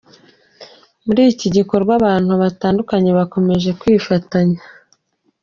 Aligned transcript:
Muri 1.05 1.21
iki 1.31 1.47
gikorwa 1.55 1.91
abantu 1.99 2.31
batandukanye 2.41 3.09
bakomeje 3.19 3.69
kwifatanya 3.81 4.61